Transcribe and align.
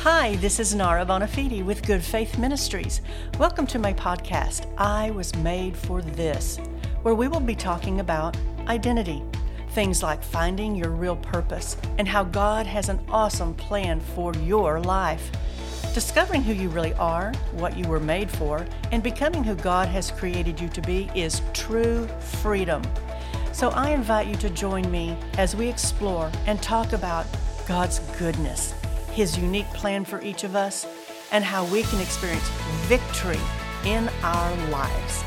Hi, 0.00 0.36
this 0.36 0.60
is 0.60 0.74
Nara 0.74 1.04
Bonafide 1.04 1.64
with 1.64 1.84
Good 1.84 2.04
Faith 2.04 2.38
Ministries. 2.38 3.00
Welcome 3.38 3.66
to 3.68 3.78
my 3.78 3.92
podcast, 3.92 4.72
I 4.78 5.10
Was 5.10 5.34
Made 5.36 5.76
for 5.76 6.00
This, 6.00 6.58
where 7.02 7.14
we 7.14 7.26
will 7.26 7.40
be 7.40 7.56
talking 7.56 7.98
about 7.98 8.36
identity. 8.68 9.24
Things 9.70 10.04
like 10.04 10.22
finding 10.22 10.76
your 10.76 10.90
real 10.90 11.16
purpose 11.16 11.76
and 11.98 12.06
how 12.06 12.22
God 12.22 12.66
has 12.66 12.88
an 12.88 13.00
awesome 13.08 13.54
plan 13.54 13.98
for 13.98 14.32
your 14.36 14.80
life. 14.80 15.32
Discovering 15.92 16.42
who 16.42 16.52
you 16.52 16.68
really 16.68 16.94
are, 16.94 17.32
what 17.52 17.76
you 17.76 17.88
were 17.88 17.98
made 17.98 18.30
for, 18.30 18.64
and 18.92 19.02
becoming 19.02 19.42
who 19.42 19.56
God 19.56 19.88
has 19.88 20.12
created 20.12 20.60
you 20.60 20.68
to 20.68 20.82
be 20.82 21.10
is 21.16 21.42
true 21.52 22.06
freedom. 22.20 22.82
So 23.52 23.70
I 23.70 23.90
invite 23.90 24.28
you 24.28 24.36
to 24.36 24.50
join 24.50 24.88
me 24.90 25.16
as 25.38 25.56
we 25.56 25.68
explore 25.68 26.30
and 26.46 26.62
talk 26.62 26.92
about 26.92 27.26
God's 27.66 27.98
goodness, 28.18 28.74
His 29.16 29.38
unique 29.38 29.70
plan 29.70 30.04
for 30.04 30.20
each 30.20 30.44
of 30.44 30.54
us, 30.54 30.86
and 31.32 31.42
how 31.42 31.64
we 31.72 31.84
can 31.84 32.02
experience 32.02 32.46
victory 32.86 33.40
in 33.86 34.10
our 34.22 34.54
lives. 34.68 35.24